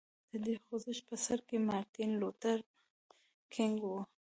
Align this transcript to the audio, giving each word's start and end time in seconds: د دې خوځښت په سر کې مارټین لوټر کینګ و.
د 0.31 0.31
دې 0.45 0.55
خوځښت 0.63 1.03
په 1.09 1.15
سر 1.25 1.39
کې 1.47 1.57
مارټین 1.69 2.11
لوټر 2.21 2.57
کینګ 3.53 3.77
و. 3.85 3.91